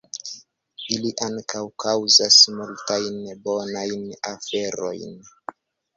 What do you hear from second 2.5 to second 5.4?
multajn bonajn aferojn.